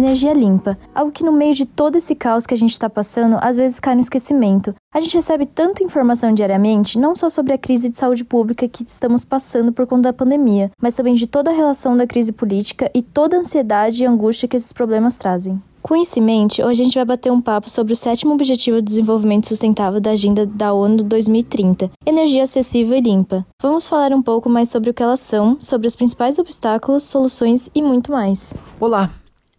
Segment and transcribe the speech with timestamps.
[0.00, 3.36] energia limpa, algo que no meio de todo esse caos que a gente está passando,
[3.40, 4.74] às vezes cai no esquecimento.
[4.92, 8.84] A gente recebe tanta informação diariamente, não só sobre a crise de saúde pública que
[8.86, 12.90] estamos passando por conta da pandemia, mas também de toda a relação da crise política
[12.94, 15.62] e toda a ansiedade e angústia que esses problemas trazem.
[15.82, 18.76] Com isso em mente, hoje a gente vai bater um papo sobre o sétimo Objetivo
[18.76, 23.46] de Desenvolvimento Sustentável da Agenda da ONU 2030, energia acessível e limpa.
[23.62, 27.70] Vamos falar um pouco mais sobre o que elas são, sobre os principais obstáculos, soluções
[27.74, 28.52] e muito mais.
[28.78, 29.10] Olá,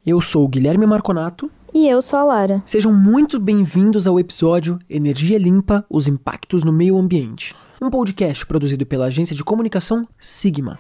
[0.06, 1.50] eu sou o Guilherme Marconato.
[1.74, 2.62] E eu sou a Lara.
[2.66, 8.86] Sejam muito bem-vindos ao episódio Energia Limpa: Os Impactos no Meio Ambiente, um podcast produzido
[8.86, 10.80] pela agência de comunicação Sigma.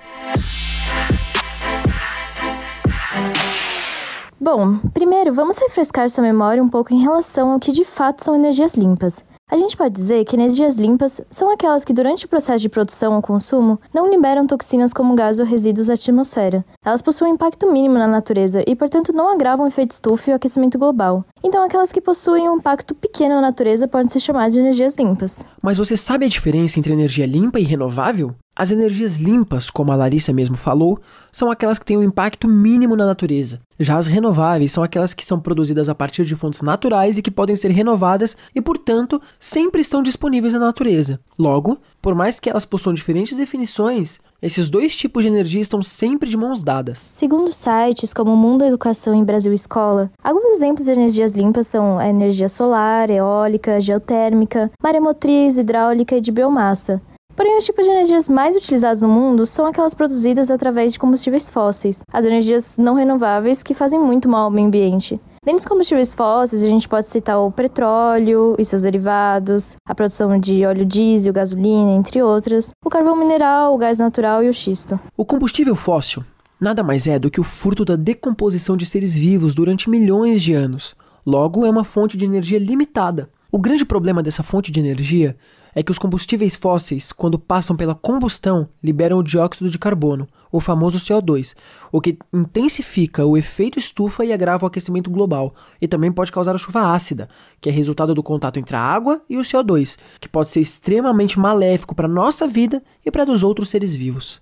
[4.39, 8.35] Bom, primeiro vamos refrescar sua memória um pouco em relação ao que de fato são
[8.35, 9.23] energias limpas.
[9.51, 13.15] A gente pode dizer que energias limpas são aquelas que, durante o processo de produção
[13.15, 16.63] ou consumo, não liberam toxinas como gás ou resíduos à atmosfera.
[16.85, 20.37] Elas possuem impacto mínimo na natureza e, portanto, não agravam o efeito estufa e o
[20.37, 21.25] aquecimento global.
[21.43, 25.45] Então, aquelas que possuem um impacto pequeno na natureza podem ser chamadas de energias limpas.
[25.61, 28.33] Mas você sabe a diferença entre energia limpa e renovável?
[28.53, 30.99] As energias limpas, como a Larissa mesmo falou,
[31.31, 33.61] são aquelas que têm um impacto mínimo na natureza.
[33.79, 37.31] Já as renováveis são aquelas que são produzidas a partir de fontes naturais e que
[37.31, 41.19] podem ser renovadas e, portanto, sempre estão disponíveis na natureza.
[41.39, 46.29] Logo, por mais que elas possuam diferentes definições, esses dois tipos de energia estão sempre
[46.29, 46.99] de mãos dadas.
[46.99, 52.09] Segundo sites como Mundo Educação e Brasil Escola, alguns exemplos de energias limpas são a
[52.09, 57.01] energia solar, eólica, geotérmica, maremotriz, hidráulica e de biomassa.
[57.35, 61.49] Porém, os tipos de energias mais utilizados no mundo são aquelas produzidas através de combustíveis
[61.49, 65.19] fósseis, as energias não renováveis que fazem muito mal ao meio ambiente.
[65.43, 70.39] Dentre os combustíveis fósseis, a gente pode citar o petróleo e seus derivados, a produção
[70.39, 74.99] de óleo diesel, gasolina, entre outras, o carvão mineral, o gás natural e o xisto.
[75.17, 76.23] O combustível fóssil
[76.61, 80.53] nada mais é do que o fruto da decomposição de seres vivos durante milhões de
[80.53, 80.95] anos.
[81.25, 83.31] Logo, é uma fonte de energia limitada.
[83.51, 85.35] O grande problema dessa fonte de energia
[85.73, 90.59] é que os combustíveis fósseis, quando passam pela combustão, liberam o dióxido de carbono, o
[90.59, 91.55] famoso CO2,
[91.91, 96.53] o que intensifica o efeito estufa e agrava o aquecimento global, e também pode causar
[96.53, 100.27] a chuva ácida, que é resultado do contato entre a água e o CO2, que
[100.27, 104.41] pode ser extremamente maléfico para a nossa vida e para dos outros seres vivos.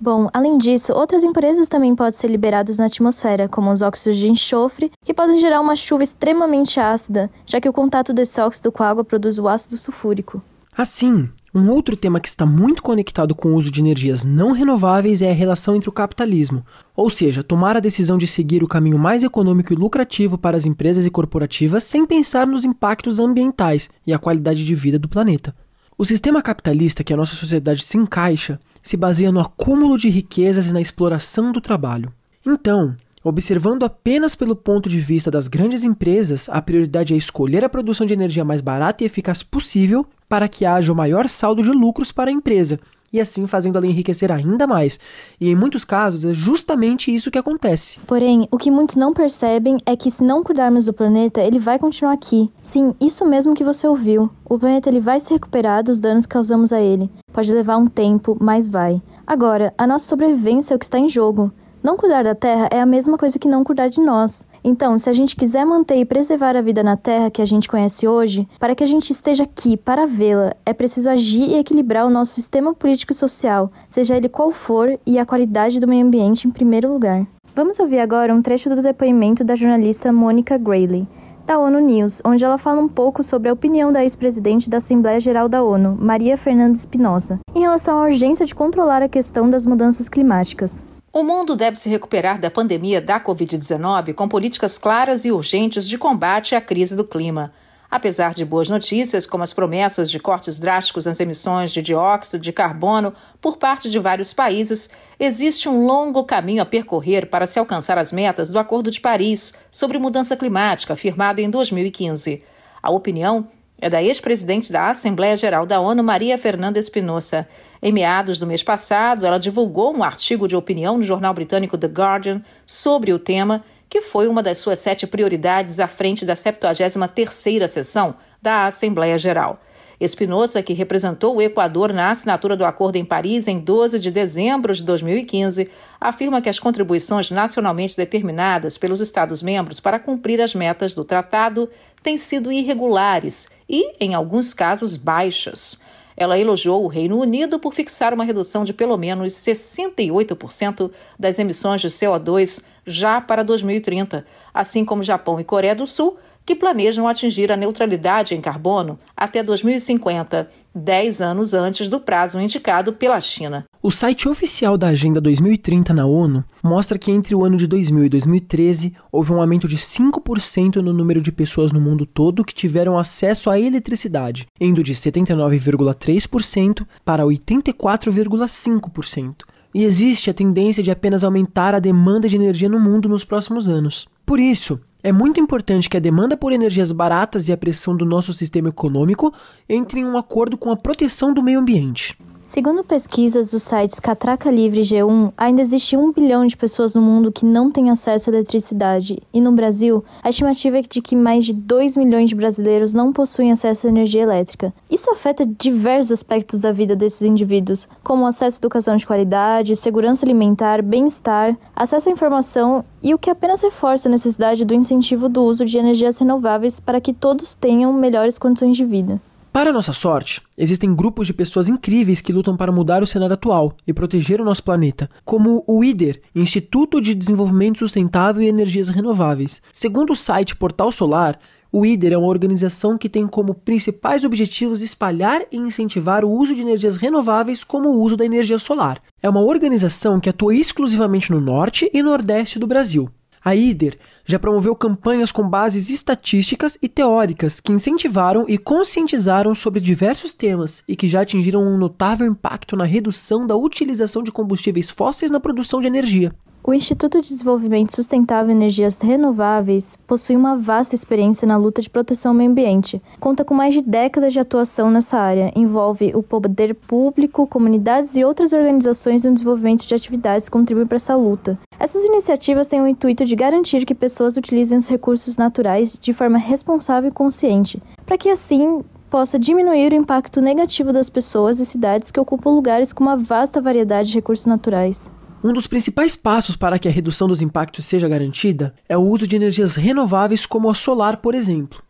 [0.00, 4.28] Bom, além disso, outras impurezas também podem ser liberadas na atmosfera, como os óxidos de
[4.28, 8.82] enxofre, que podem gerar uma chuva extremamente ácida, já que o contato desse óxido com
[8.82, 10.42] a água produz o ácido sulfúrico.
[10.76, 15.22] Assim, um outro tema que está muito conectado com o uso de energias não renováveis
[15.22, 18.98] é a relação entre o capitalismo, ou seja, tomar a decisão de seguir o caminho
[18.98, 24.12] mais econômico e lucrativo para as empresas e corporativas sem pensar nos impactos ambientais e
[24.12, 25.54] a qualidade de vida do planeta.
[25.96, 30.66] O sistema capitalista que a nossa sociedade se encaixa se baseia no acúmulo de riquezas
[30.66, 32.12] e na exploração do trabalho.
[32.44, 32.96] Então,
[33.26, 38.06] Observando apenas pelo ponto de vista das grandes empresas, a prioridade é escolher a produção
[38.06, 42.10] de energia mais barata e eficaz possível para que haja o maior saldo de lucros
[42.10, 42.80] para a empresa,
[43.12, 44.98] e assim fazendo ela enriquecer ainda mais.
[45.40, 48.00] E em muitos casos é justamente isso que acontece.
[48.04, 51.78] Porém, o que muitos não percebem é que se não cuidarmos do planeta, ele vai
[51.78, 52.50] continuar aqui.
[52.60, 54.28] Sim, isso mesmo que você ouviu.
[54.44, 57.08] O planeta ele vai se recuperar dos danos que causamos a ele.
[57.32, 59.00] Pode levar um tempo, mas vai.
[59.24, 61.52] Agora, a nossa sobrevivência é o que está em jogo.
[61.84, 64.46] Não cuidar da terra é a mesma coisa que não cuidar de nós.
[64.64, 67.68] Então, se a gente quiser manter e preservar a vida na Terra que a gente
[67.68, 72.06] conhece hoje, para que a gente esteja aqui para vê-la, é preciso agir e equilibrar
[72.06, 76.06] o nosso sistema político e social, seja ele qual for, e a qualidade do meio
[76.06, 77.26] ambiente em primeiro lugar.
[77.54, 81.06] Vamos ouvir agora um trecho do depoimento da jornalista Mônica Grayley,
[81.44, 85.20] da ONU News, onde ela fala um pouco sobre a opinião da ex-presidente da Assembleia
[85.20, 89.66] Geral da ONU, Maria Fernanda Espinosa, em relação à urgência de controlar a questão das
[89.66, 90.82] mudanças climáticas.
[91.14, 95.96] O mundo deve se recuperar da pandemia da Covid-19 com políticas claras e urgentes de
[95.96, 97.52] combate à crise do clima.
[97.88, 102.52] Apesar de boas notícias, como as promessas de cortes drásticos nas emissões de dióxido de
[102.52, 107.96] carbono por parte de vários países, existe um longo caminho a percorrer para se alcançar
[107.96, 112.42] as metas do Acordo de Paris sobre mudança climática, firmado em 2015.
[112.82, 113.46] A opinião
[113.84, 117.46] é da ex-presidente da Assembleia Geral da ONU, Maria Fernanda Espinosa.
[117.82, 121.88] Em meados do mês passado, ela divulgou um artigo de opinião no jornal britânico The
[121.88, 127.68] Guardian sobre o tema, que foi uma das suas sete prioridades à frente da 73ª
[127.68, 129.60] sessão da Assembleia Geral.
[130.00, 134.74] Espinosa, que representou o Equador na assinatura do acordo em Paris em 12 de dezembro
[134.74, 135.70] de 2015,
[136.00, 141.68] afirma que as contribuições nacionalmente determinadas pelos Estados-membros para cumprir as metas do tratado
[142.02, 145.78] têm sido irregulares e, em alguns casos, baixas.
[146.16, 151.80] Ela elogiou o Reino Unido por fixar uma redução de pelo menos 68% das emissões
[151.80, 157.50] de CO2 já para 2030, assim como Japão e Coreia do Sul, que planejam atingir
[157.50, 163.64] a neutralidade em carbono até 2050, 10 anos antes do prazo indicado pela China.
[163.82, 168.04] O site oficial da Agenda 2030 na ONU mostra que entre o ano de 2000
[168.04, 172.54] e 2013 houve um aumento de 5% no número de pessoas no mundo todo que
[172.54, 179.44] tiveram acesso à eletricidade, indo de 79,3% para 84,5%.
[179.74, 183.68] E existe a tendência de apenas aumentar a demanda de energia no mundo nos próximos
[183.68, 184.06] anos.
[184.24, 188.06] Por isso, é muito importante que a demanda por energias baratas e a pressão do
[188.06, 189.34] nosso sistema econômico
[189.68, 192.16] entrem em um acordo com a proteção do meio ambiente.
[192.44, 197.00] Segundo pesquisas dos sites Catraca Livre e G1, ainda existe um bilhão de pessoas no
[197.00, 201.16] mundo que não têm acesso à eletricidade, e no Brasil, a estimativa é de que
[201.16, 204.74] mais de 2 milhões de brasileiros não possuem acesso à energia elétrica.
[204.90, 210.26] Isso afeta diversos aspectos da vida desses indivíduos, como acesso à educação de qualidade, segurança
[210.26, 215.42] alimentar, bem-estar, acesso à informação e o que apenas reforça a necessidade do incentivo do
[215.44, 219.18] uso de energias renováveis para que todos tenham melhores condições de vida.
[219.54, 223.76] Para nossa sorte, existem grupos de pessoas incríveis que lutam para mudar o cenário atual
[223.86, 229.62] e proteger o nosso planeta, como o IDER, Instituto de Desenvolvimento Sustentável e Energias Renováveis.
[229.72, 231.38] Segundo o site Portal Solar,
[231.70, 236.52] o IDER é uma organização que tem como principais objetivos espalhar e incentivar o uso
[236.52, 239.00] de energias renováveis como o uso da energia solar.
[239.22, 243.08] É uma organização que atua exclusivamente no norte e nordeste do Brasil.
[243.44, 249.80] A IDER já promoveu campanhas com bases estatísticas e teóricas que incentivaram e conscientizaram sobre
[249.80, 254.88] diversos temas e que já atingiram um notável impacto na redução da utilização de combustíveis
[254.88, 256.34] fósseis na produção de energia.
[256.66, 261.90] O Instituto de Desenvolvimento Sustentável e Energias Renováveis possui uma vasta experiência na luta de
[261.90, 263.02] proteção ao meio ambiente.
[263.20, 265.52] Conta com mais de décadas de atuação nessa área.
[265.54, 270.96] Envolve o poder público, comunidades e outras organizações no desenvolvimento de atividades que contribuem para
[270.96, 271.58] essa luta.
[271.78, 276.38] Essas iniciativas têm o intuito de garantir que pessoas utilizem os recursos naturais de forma
[276.38, 282.10] responsável e consciente, para que assim possa diminuir o impacto negativo das pessoas e cidades
[282.10, 285.12] que ocupam lugares com uma vasta variedade de recursos naturais.
[285.46, 289.28] Um dos principais passos para que a redução dos impactos seja garantida é o uso
[289.28, 291.82] de energias renováveis como a solar, por exemplo.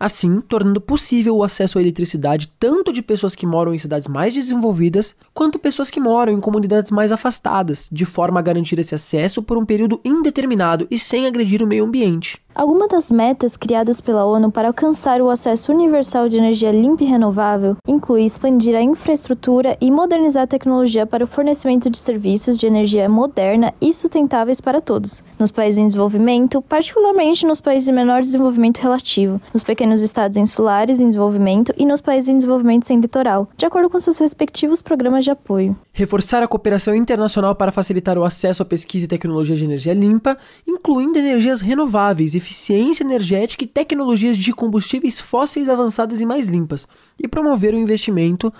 [0.00, 4.32] Assim, tornando possível o acesso à eletricidade tanto de pessoas que moram em cidades mais
[4.32, 9.42] desenvolvidas, quanto pessoas que moram em comunidades mais afastadas, de forma a garantir esse acesso
[9.42, 12.40] por um período indeterminado e sem agredir o meio ambiente.
[12.54, 17.06] Algumas das metas criadas pela ONU para alcançar o acesso universal de energia limpa e
[17.06, 22.64] renovável inclui expandir a infraestrutura e modernizar a tecnologia para o fornecimento de serviços de
[22.64, 28.22] energia moderna e sustentáveis para todos, nos países em desenvolvimento, particularmente nos países de menor
[28.22, 33.48] desenvolvimento relativo, nos pequenos estados insulares em desenvolvimento e nos países em desenvolvimento sem litoral,
[33.56, 35.76] de acordo com seus respectivos programas de apoio.
[35.92, 40.38] Reforçar a cooperação internacional para facilitar o acesso à pesquisa e tecnologia de energia limpa,
[40.64, 46.86] incluindo energias renováveis e eficiência energética e tecnologias de combustíveis fósseis avançadas e mais limpas,
[47.18, 48.52] e promover o investimento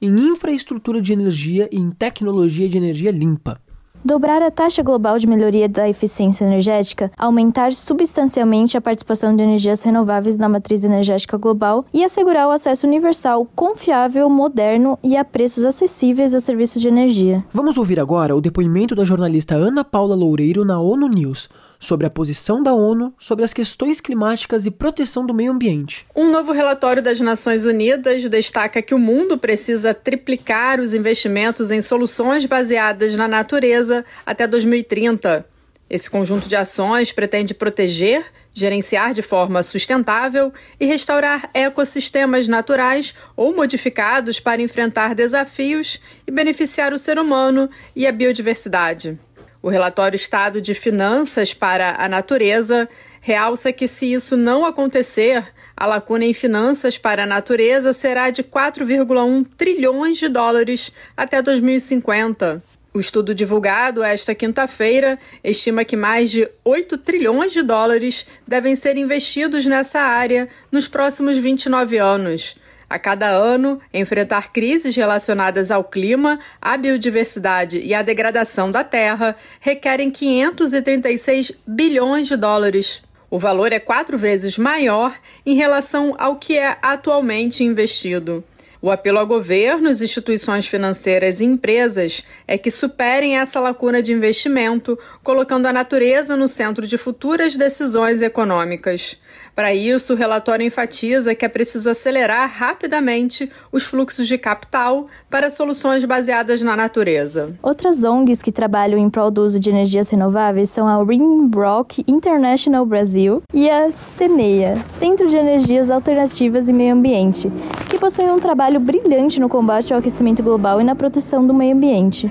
[0.00, 3.60] em infraestrutura de energia e em tecnologia de energia limpa.
[4.04, 9.80] Dobrar a taxa global de melhoria da eficiência energética, aumentar substancialmente a participação de energias
[9.84, 15.64] renováveis na matriz energética global e assegurar o acesso universal, confiável, moderno e a preços
[15.64, 17.44] acessíveis a serviços de energia.
[17.52, 21.48] Vamos ouvir agora o depoimento da jornalista Ana Paula Loureiro na ONU News
[21.82, 26.06] sobre a posição da ONU sobre as questões climáticas e proteção do meio ambiente.
[26.14, 31.80] Um novo relatório das Nações Unidas destaca que o mundo precisa triplicar os investimentos em
[31.80, 35.44] soluções baseadas na natureza até 2030.
[35.90, 38.24] Esse conjunto de ações pretende proteger,
[38.54, 46.92] gerenciar de forma sustentável e restaurar ecossistemas naturais ou modificados para enfrentar desafios e beneficiar
[46.92, 49.18] o ser humano e a biodiversidade.
[49.62, 52.88] O relatório Estado de Finanças para a Natureza
[53.20, 55.44] realça que, se isso não acontecer,
[55.76, 62.60] a lacuna em finanças para a natureza será de 4,1 trilhões de dólares até 2050.
[62.92, 68.96] O estudo divulgado esta quinta-feira estima que mais de 8 trilhões de dólares devem ser
[68.96, 72.56] investidos nessa área nos próximos 29 anos
[72.92, 79.34] a cada ano, enfrentar crises relacionadas ao clima, à biodiversidade e à degradação da terra
[79.60, 83.02] requerem 536 bilhões de dólares.
[83.30, 88.44] O valor é quatro vezes maior em relação ao que é atualmente investido.
[88.82, 94.98] O apelo a governos, instituições financeiras e empresas é que superem essa lacuna de investimento,
[95.22, 99.21] colocando a natureza no centro de futuras decisões econômicas.
[99.54, 105.50] Para isso, o relatório enfatiza que é preciso acelerar rapidamente os fluxos de capital para
[105.50, 107.54] soluções baseadas na natureza.
[107.62, 112.84] Outras ONGs que trabalham em prol do uso de energias renováveis são a Rimrock International
[112.86, 117.50] Brasil e a CENEA, Centro de Energias Alternativas e Meio Ambiente,
[117.90, 121.74] que possuem um trabalho brilhante no combate ao aquecimento global e na proteção do meio
[121.74, 122.30] ambiente.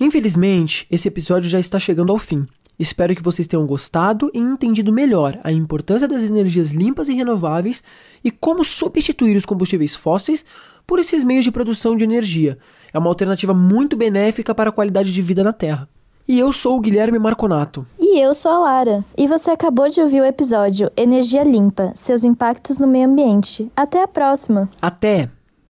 [0.00, 2.46] Infelizmente, esse episódio já está chegando ao fim.
[2.78, 7.82] Espero que vocês tenham gostado e entendido melhor a importância das energias limpas e renováveis
[8.22, 10.44] e como substituir os combustíveis fósseis
[10.86, 12.58] por esses meios de produção de energia.
[12.92, 15.88] É uma alternativa muito benéfica para a qualidade de vida na Terra.
[16.26, 17.86] E eu sou o Guilherme Marconato.
[17.98, 19.04] E eu sou a Lara.
[19.16, 23.72] E você acabou de ouvir o episódio Energia Limpa: Seus impactos no meio ambiente.
[23.74, 24.68] Até a próxima.
[24.80, 25.30] Até!